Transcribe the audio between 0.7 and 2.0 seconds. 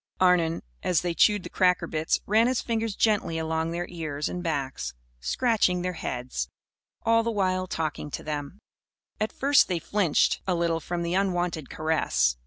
as they chewed the cracker